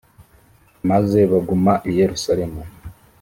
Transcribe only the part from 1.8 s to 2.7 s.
i yerusalemu